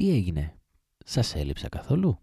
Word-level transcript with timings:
Τι 0.00 0.10
έγινε, 0.10 0.56
σας 1.04 1.34
έλειψα 1.34 1.68
καθόλου; 1.68 2.20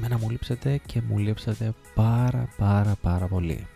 Εμένα 0.00 0.18
μου 0.18 0.30
λείψατε 0.30 0.80
και 0.86 1.02
μου 1.08 1.18
λείψατε 1.18 1.74
πάρα 1.94 2.48
πάρα 2.56 2.96
πάρα 3.02 3.26
πολύ. 3.26 3.66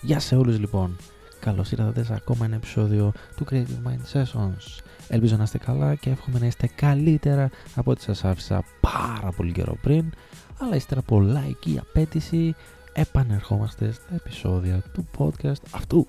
Γεια 0.00 0.20
σε 0.20 0.36
όλους 0.36 0.58
λοιπόν. 0.58 0.96
Καλώς 1.40 1.72
ήρθατε 1.72 2.04
σε 2.04 2.14
ακόμα 2.14 2.44
ένα 2.44 2.54
επεισόδιο 2.54 3.12
του 3.36 3.46
Creative 3.50 3.88
Mind 3.88 4.12
Sessions. 4.12 4.82
Ελπίζω 5.08 5.36
να 5.36 5.42
είστε 5.42 5.58
καλά 5.58 5.94
και 5.94 6.10
εύχομαι 6.10 6.38
να 6.38 6.46
είστε 6.46 6.66
καλύτερα 6.66 7.50
από 7.74 7.90
ό,τι 7.90 8.02
σας 8.02 8.24
άφησα 8.24 8.64
πάρα 8.80 9.32
πολύ 9.36 9.52
καιρό 9.52 9.76
πριν. 9.82 10.12
Αλλά 10.58 10.76
ύστερα 10.76 11.00
από 11.00 11.22
like 11.22 11.66
ή 11.66 11.78
απέτηση 11.78 12.54
επανερχόμαστε 12.92 13.92
στα 13.92 14.14
επεισόδια 14.14 14.82
του 14.92 15.06
podcast 15.18 15.62
αυτού. 15.70 16.06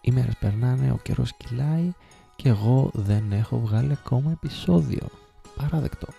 Οι 0.00 0.10
μέρες 0.10 0.34
περνάνε, 0.40 0.92
ο 0.92 0.98
καιρός 1.02 1.32
κυλάει 1.36 1.92
και 2.36 2.48
εγώ 2.48 2.90
δεν 2.94 3.32
έχω 3.32 3.58
βγάλει 3.58 3.92
ακόμα 3.92 4.30
επεισόδιο. 4.30 5.08
Παράδεκτο. 5.56 6.17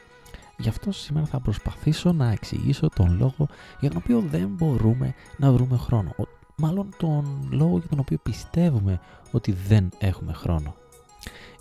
Γι' 0.59 0.69
αυτό 0.69 0.91
σήμερα 0.91 1.25
θα 1.25 1.39
προσπαθήσω 1.39 2.11
να 2.11 2.31
εξηγήσω 2.31 2.89
τον 2.89 3.17
λόγο 3.17 3.47
για 3.79 3.89
τον 3.89 3.97
οποίο 4.03 4.19
δεν 4.19 4.47
μπορούμε 4.47 5.13
να 5.37 5.51
βρούμε 5.51 5.77
χρόνο. 5.77 6.13
Ο- 6.17 6.23
Μάλλον 6.55 6.89
τον 6.97 7.47
λόγο 7.51 7.77
για 7.77 7.87
τον 7.87 7.99
οποίο 7.99 8.17
πιστεύουμε 8.23 8.99
ότι 9.31 9.51
δεν 9.51 9.89
έχουμε 9.97 10.33
χρόνο. 10.33 10.75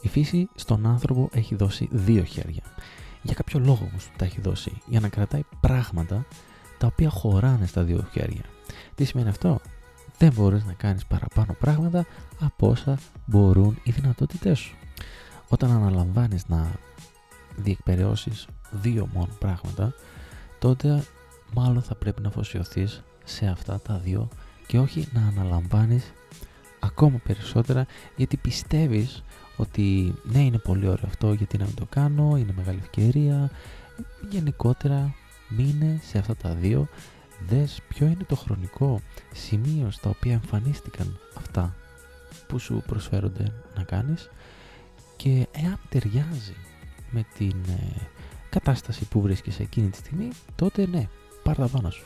Η 0.00 0.08
φύση 0.08 0.48
στον 0.54 0.86
άνθρωπο 0.86 1.28
έχει 1.32 1.54
δώσει 1.54 1.88
δύο 1.90 2.22
χέρια. 2.22 2.62
Για 3.22 3.34
κάποιο 3.34 3.58
λόγο 3.60 3.88
όμως 3.90 4.10
τα 4.16 4.24
έχει 4.24 4.40
δώσει. 4.40 4.72
Για 4.86 5.00
να 5.00 5.08
κρατάει 5.08 5.42
πράγματα 5.60 6.24
τα 6.78 6.86
οποία 6.86 7.08
χωράνε 7.10 7.66
στα 7.66 7.82
δύο 7.82 8.06
χέρια. 8.12 8.42
Τι 8.94 9.04
σημαίνει 9.04 9.28
αυτό; 9.28 9.60
Δεν 10.18 10.32
μπορείς 10.32 10.64
να 10.64 10.72
κάνεις 10.72 11.06
παραπάνω 11.06 11.56
πράγματα 11.60 12.06
από 12.40 12.68
όσα 12.68 12.98
μπορούν 13.26 13.78
οι 13.82 13.90
δυνατότητές 13.90 14.58
σου. 14.58 14.76
Όταν 15.48 15.70
αναλαμβάνεις 15.70 16.48
να 16.48 16.72
διεκπαιρεώσεις 17.56 18.46
δύο 18.70 19.08
μόνο 19.12 19.32
πράγματα, 19.38 19.94
τότε 20.58 21.04
μάλλον 21.54 21.82
θα 21.82 21.94
πρέπει 21.94 22.22
να 22.22 22.28
αφοσιωθείς 22.28 23.02
σε 23.24 23.46
αυτά 23.46 23.80
τα 23.80 23.98
δύο 23.98 24.28
και 24.66 24.78
όχι 24.78 25.08
να 25.12 25.26
αναλαμβάνεις 25.26 26.12
ακόμα 26.80 27.20
περισσότερα 27.24 27.86
γιατί 28.16 28.36
πιστεύεις 28.36 29.22
ότι 29.56 30.14
ναι 30.22 30.38
είναι 30.38 30.58
πολύ 30.58 30.88
ωραίο 30.88 31.06
αυτό 31.06 31.32
γιατί 31.32 31.58
να 31.58 31.64
μην 31.64 31.74
το 31.74 31.86
κάνω, 31.88 32.36
είναι 32.36 32.52
μεγάλη 32.56 32.78
ευκαιρία. 32.82 33.50
Γενικότερα 34.30 35.14
μείνε 35.48 36.00
σε 36.02 36.18
αυτά 36.18 36.36
τα 36.36 36.50
δύο. 36.50 36.88
Δες 37.48 37.80
ποιο 37.88 38.06
είναι 38.06 38.24
το 38.28 38.36
χρονικό 38.36 39.00
σημείο 39.32 39.90
στα 39.90 40.10
οποία 40.10 40.32
εμφανίστηκαν 40.32 41.18
αυτά 41.36 41.74
που 42.46 42.58
σου 42.58 42.82
προσφέρονται 42.86 43.52
να 43.76 43.82
κάνεις. 43.82 44.30
Και 45.16 45.46
εάν 45.52 45.78
ταιριάζει 45.88 46.54
με 47.10 47.26
την 47.36 47.56
ε, 47.68 48.08
κατάσταση 48.50 49.04
που 49.04 49.20
βρίσκεσαι 49.20 49.62
εκείνη 49.62 49.88
τη 49.88 49.96
στιγμή, 49.96 50.28
τότε 50.56 50.86
ναι, 50.86 51.08
πάρ' 51.42 51.56
τα 51.56 51.68
πάνω 51.68 51.90
σου. 51.90 52.04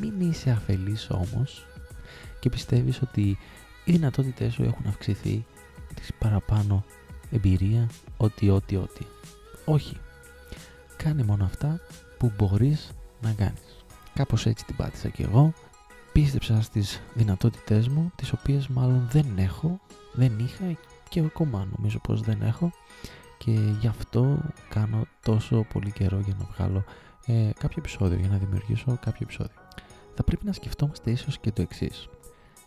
Μην 0.00 0.30
είσαι 0.30 0.50
αφελής 0.50 1.10
όμως 1.10 1.66
και 2.40 2.48
πιστεύεις 2.48 3.02
ότι 3.02 3.38
οι 3.84 3.92
δυνατότητές 3.92 4.52
σου 4.52 4.62
έχουν 4.62 4.86
αυξηθεί 4.86 5.46
της 5.94 6.12
παραπάνω 6.18 6.84
εμπειρία, 7.30 7.88
ότι, 8.16 8.50
ότι, 8.50 8.76
ότι. 8.76 9.06
Όχι. 9.64 9.96
Κάνε 10.96 11.22
μόνο 11.22 11.44
αυτά 11.44 11.80
που 12.18 12.32
μπορείς 12.36 12.90
να 13.20 13.32
κάνεις. 13.32 13.84
Κάπως 14.14 14.46
έτσι 14.46 14.64
την 14.64 14.76
πάτησα 14.76 15.08
κι 15.08 15.22
εγώ. 15.22 15.52
Πίστεψα 16.12 16.62
στις 16.62 17.00
δυνατότητές 17.14 17.88
μου, 17.88 18.12
τις 18.16 18.32
οποίες 18.32 18.68
μάλλον 18.68 19.08
δεν 19.10 19.26
έχω, 19.36 19.80
δεν 20.12 20.38
είχα 20.38 20.78
και 21.08 21.20
ακόμα 21.20 21.68
νομίζω 21.76 21.98
πως 21.98 22.20
δεν 22.20 22.42
έχω 22.42 22.72
και 23.44 23.50
γι' 23.80 23.86
αυτό 23.86 24.38
κάνω 24.68 25.06
τόσο 25.22 25.66
πολύ 25.72 25.90
καιρό 25.90 26.18
για 26.18 26.34
να 26.38 26.46
βγάλω 26.54 26.84
ε, 27.26 27.50
κάποιο 27.58 27.76
επεισόδιο, 27.78 28.18
για 28.18 28.28
να 28.28 28.36
δημιουργήσω 28.36 28.98
κάποιο 29.00 29.20
επεισόδιο. 29.20 29.54
Θα 30.14 30.24
πρέπει 30.24 30.46
να 30.46 30.52
σκεφτόμαστε 30.52 31.10
ίσως 31.10 31.38
και 31.38 31.52
το 31.52 31.62
εξής. 31.62 32.08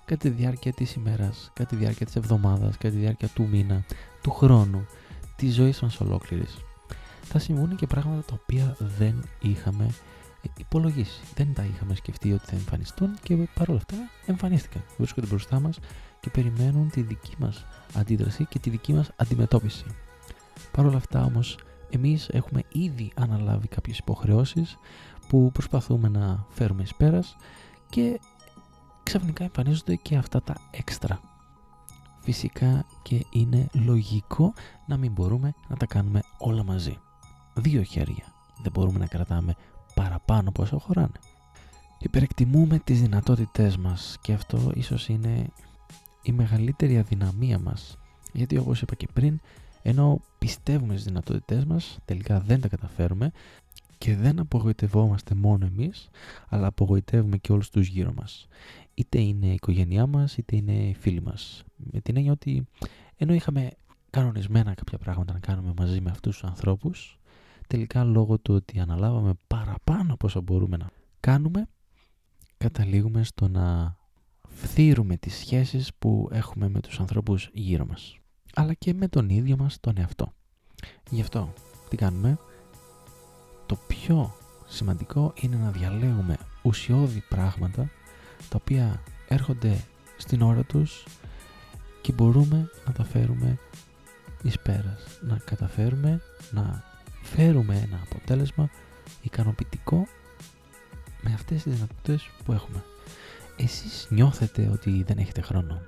Κατά 0.05 0.21
τη 0.21 0.29
διάρκεια 0.29 0.73
της 0.73 0.93
ημέρας, 0.93 1.51
κατά 1.53 1.69
τη 1.69 1.75
διάρκεια 1.75 2.05
της 2.05 2.15
εβδομάδας, 2.15 2.77
κατά 2.77 2.93
τη 2.93 2.99
διάρκεια 2.99 3.27
του 3.27 3.47
μήνα, 3.47 3.85
του 4.21 4.31
χρόνου, 4.31 4.85
της 5.35 5.53
ζωής 5.53 5.81
μας 5.81 5.99
ολόκληρης, 5.99 6.57
θα 7.23 7.39
συμβούν 7.39 7.75
και 7.75 7.87
πράγματα 7.87 8.23
τα 8.25 8.39
οποία 8.41 8.75
δεν 8.97 9.23
είχαμε 9.39 9.85
ε, 10.41 10.47
υπολογίσει. 10.57 11.21
Δεν 11.35 11.53
τα 11.53 11.63
είχαμε 11.63 11.95
σκεφτεί 11.95 12.33
ότι 12.33 12.45
θα 12.45 12.55
εμφανιστούν 12.55 13.17
και 13.23 13.35
παρόλα 13.53 13.77
αυτά 13.77 13.95
εμφανίστηκαν. 14.25 14.83
Βρίσκονται 14.97 15.27
μπροστά 15.27 15.59
μας 15.59 15.79
και 16.19 16.29
περιμένουν 16.29 16.89
τη 16.89 17.01
δική 17.01 17.33
μας 17.37 17.65
αντίδραση 17.93 18.45
και 18.45 18.59
τη 18.59 18.69
δική 18.69 18.93
μας 18.93 19.11
αντιμετώπιση. 19.15 19.85
Παρ' 20.71 20.85
όλα 20.85 20.97
αυτά 20.97 21.23
όμως 21.25 21.57
εμείς 21.89 22.29
έχουμε 22.29 22.63
ήδη 22.71 23.11
αναλάβει 23.15 23.67
κάποιες 23.67 23.97
υποχρεώσεις 23.97 24.77
που 25.27 25.51
προσπαθούμε 25.53 26.09
να 26.09 26.45
φέρουμε 26.49 26.81
εις 26.81 26.95
πέρας 26.95 27.35
και 27.89 28.19
ξαφνικά 29.03 29.43
εμφανίζονται 29.43 29.95
και 29.95 30.15
αυτά 30.15 30.41
τα 30.41 30.55
έξτρα. 30.71 31.19
Φυσικά 32.21 32.85
και 33.01 33.25
είναι 33.31 33.67
λογικό 33.73 34.53
να 34.85 34.97
μην 34.97 35.11
μπορούμε 35.11 35.53
να 35.67 35.75
τα 35.75 35.85
κάνουμε 35.85 36.21
όλα 36.37 36.63
μαζί. 36.63 36.99
Δύο 37.53 37.81
χέρια. 37.81 38.33
Δεν 38.61 38.71
μπορούμε 38.71 38.99
να 38.99 39.07
κρατάμε 39.07 39.55
παραπάνω 39.93 40.49
από 40.49 40.61
όσο 40.61 40.77
χωράνε. 40.79 41.19
Υπερεκτιμούμε 41.99 42.79
τις 42.79 43.01
δυνατότητές 43.01 43.77
μας 43.77 44.17
και 44.21 44.33
αυτό 44.33 44.71
ίσως 44.75 45.07
είναι 45.07 45.49
η 46.21 46.31
μεγαλύτερη 46.31 46.97
αδυναμία 46.97 47.59
μας. 47.59 47.97
Γιατί 48.33 48.57
όπως 48.57 48.81
είπα 48.81 48.95
και 48.95 49.07
πριν, 49.13 49.39
ενώ 49.83 50.21
πιστεύουμε 50.39 50.93
στις 50.93 51.05
δυνατότητές 51.05 51.65
μας, 51.65 51.97
τελικά 52.05 52.39
δεν 52.39 52.61
τα 52.61 52.67
καταφέρουμε 52.67 53.31
και 53.97 54.15
δεν 54.15 54.39
απογοητευόμαστε 54.39 55.35
μόνο 55.35 55.65
εμείς, 55.65 56.09
αλλά 56.49 56.67
απογοητεύουμε 56.67 57.37
και 57.37 57.51
όλους 57.51 57.69
τους 57.69 57.87
γύρω 57.87 58.13
μας. 58.13 58.47
Είτε 58.93 59.21
είναι 59.21 59.45
η 59.45 59.53
οικογένειά 59.53 60.07
μας, 60.07 60.37
είτε 60.37 60.55
είναι 60.55 60.73
οι 60.73 60.93
φίλοι 60.93 61.21
μας. 61.21 61.63
Με 61.75 62.01
την 62.01 62.17
έννοια 62.17 62.31
ότι 62.31 62.67
ενώ 63.17 63.33
είχαμε 63.33 63.69
κανονισμένα 64.09 64.73
κάποια 64.73 64.97
πράγματα 64.97 65.33
να 65.33 65.39
κάνουμε 65.39 65.73
μαζί 65.77 66.01
με 66.01 66.09
αυτούς 66.09 66.37
τους 66.37 66.49
ανθρώπους, 66.49 67.19
τελικά 67.67 68.03
λόγω 68.03 68.37
του 68.37 68.53
ότι 68.53 68.79
αναλάβαμε 68.79 69.33
παραπάνω 69.47 70.13
από 70.13 70.27
όσα 70.27 70.41
μπορούμε 70.41 70.77
να 70.77 70.89
κάνουμε, 71.19 71.67
καταλήγουμε 72.57 73.23
στο 73.23 73.47
να 73.47 73.97
φθύρουμε 74.47 75.17
τις 75.17 75.35
σχέσεις 75.35 75.93
που 75.99 76.29
έχουμε 76.31 76.69
με 76.69 76.79
τους 76.79 76.99
ανθρώπους 76.99 77.49
γύρω 77.53 77.85
μας 77.85 78.17
αλλά 78.53 78.73
και 78.73 78.93
με 78.93 79.07
τον 79.07 79.29
ίδιο 79.29 79.57
μας 79.57 79.79
τον 79.79 79.97
εαυτό. 79.97 80.33
Γι' 81.09 81.21
αυτό 81.21 81.53
τι 81.89 81.95
κάνουμε; 81.95 82.37
Το 83.65 83.75
πιο 83.87 84.35
σημαντικό 84.65 85.33
είναι 85.35 85.55
να 85.55 85.71
διαλέγουμε 85.71 86.37
ουσιώδη 86.61 87.23
πράγματα 87.29 87.89
τα 88.49 88.57
οποία 88.61 89.03
έρχονται 89.27 89.83
στην 90.17 90.41
ώρα 90.41 90.63
τους 90.63 91.05
και 92.01 92.11
μπορούμε 92.11 92.69
να 92.85 92.91
τα 92.91 93.03
φέρουμε 93.03 93.57
εις 94.43 94.59
πέρας. 94.59 95.19
Να 95.21 95.37
καταφέρουμε 95.37 96.21
να 96.51 96.83
φέρουμε 97.21 97.75
ένα 97.75 97.99
αποτέλεσμα 98.03 98.69
ικανοποιητικό 99.21 100.07
με 101.21 101.33
αυτές 101.33 101.63
τις 101.63 101.73
δυνατότητες 101.73 102.29
που 102.45 102.51
έχουμε. 102.51 102.83
Εσείς 103.57 104.07
νιώθετε 104.09 104.69
ότι 104.73 105.03
δεν 105.03 105.17
έχετε 105.17 105.41
χρόνο; 105.41 105.81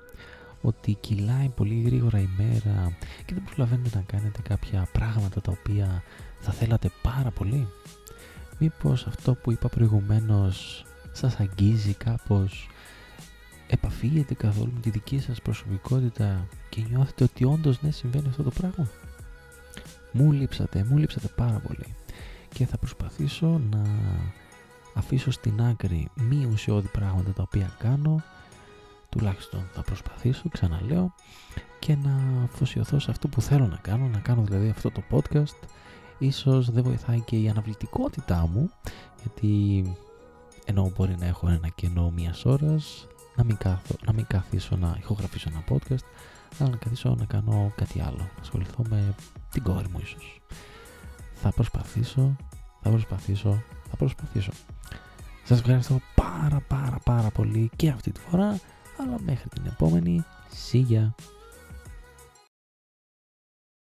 Ότι 0.65 0.93
κυλάει 0.93 1.49
πολύ 1.49 1.81
γρήγορα 1.81 2.19
η 2.19 2.29
μέρα 2.37 2.97
και 3.25 3.33
δεν 3.33 3.43
προλαβαίνετε 3.43 3.97
να 3.97 4.01
κάνετε 4.01 4.41
κάποια 4.41 4.87
πράγματα 4.91 5.41
τα 5.41 5.51
οποία 5.59 6.03
θα 6.39 6.51
θέλατε 6.51 6.91
πάρα 7.01 7.31
πολύ. 7.31 7.67
Μήπως 8.57 9.07
αυτό 9.07 9.33
που 9.35 9.51
είπα 9.51 9.69
προηγουμένως 9.69 10.85
σας 11.11 11.39
αγγίζει 11.39 11.93
κάπως, 11.93 12.69
επαφίεται 13.67 14.33
καθόλου 14.33 14.71
με 14.73 14.79
τη 14.79 14.89
δική 14.89 15.19
σας 15.19 15.41
προσωπικότητα 15.41 16.47
και 16.69 16.81
νιώθετε 16.89 17.23
ότι 17.23 17.43
όντως 17.45 17.81
ναι 17.81 17.91
συμβαίνει 17.91 18.27
αυτό 18.27 18.43
το 18.43 18.51
πράγμα; 18.51 18.89
Μου 20.11 20.31
λείψατε, 20.31 20.85
μου 20.89 20.97
λείψατε 20.97 21.27
πάρα 21.27 21.59
πολύ 21.67 21.95
και 22.53 22.65
θα 22.65 22.77
προσπαθήσω 22.77 23.61
να 23.71 23.81
αφήσω 24.93 25.31
στην 25.31 25.61
άκρη 25.61 26.09
μη 26.15 26.49
ουσιώδη 26.51 26.87
πράγματα 26.87 27.31
τα 27.31 27.41
οποία 27.41 27.75
κάνω 27.79 28.23
τουλάχιστον 29.17 29.69
θα 29.73 29.81
προσπαθήσω, 29.81 30.49
ξαναλέω, 30.49 31.13
και 31.79 31.95
να 31.95 32.43
αφοσιωθώ 32.43 32.99
σε 32.99 33.11
αυτό 33.11 33.27
που 33.27 33.41
θέλω 33.41 33.67
να 33.67 33.77
κάνω, 33.77 34.07
να 34.07 34.19
κάνω 34.19 34.41
δηλαδή 34.41 34.69
αυτό 34.69 34.91
το 34.91 35.03
podcast. 35.11 35.67
Ίσως 36.17 36.71
δεν 36.71 36.83
βοηθάει 36.83 37.19
και 37.19 37.35
η 37.35 37.49
αναβλητικότητά 37.49 38.47
μου 38.53 38.69
γιατί 39.21 39.83
ενώ 40.65 40.91
μπορεί 40.95 41.15
να 41.19 41.25
έχω 41.25 41.47
ένα 41.47 41.67
κενό 41.67 42.11
μιας 42.15 42.45
ώρας, 42.45 43.07
να 43.35 43.43
μην, 43.43 43.57
να 44.05 44.13
μην 44.13 44.25
καθίσω 44.27 44.75
να 44.75 44.95
ηχογραφήσω 44.99 45.49
ένα 45.51 45.63
podcast 45.69 46.05
αλλά 46.59 46.69
να 46.69 46.75
καθίσω 46.77 47.15
να 47.19 47.25
κάνω 47.25 47.71
κάτι 47.75 48.01
άλλο 48.01 48.17
να 48.17 48.41
ασχοληθώ 48.41 48.83
με 48.89 49.15
την 49.51 49.63
κόρη 49.63 49.87
μου 49.91 49.99
ίσως. 50.01 50.41
Θα 51.33 51.51
προσπαθήσω 51.51 52.35
θα 52.81 52.89
προσπαθήσω 52.89 53.63
θα 53.89 53.95
προσπαθήσω. 53.95 54.51
Σας 55.43 55.59
ευχαριστώ 55.59 55.99
πάρα 56.15 56.61
πάρα 56.67 56.97
πάρα 57.03 57.29
πολύ 57.29 57.69
και 57.75 57.89
αυτή 57.89 58.11
τη 58.11 58.19
φορά 58.19 58.59
αλλά 58.97 59.17
μέχρι 59.25 59.49
την 59.49 59.63
επόμενη. 59.65 60.25
See 60.71 60.85
ya! 60.93 61.34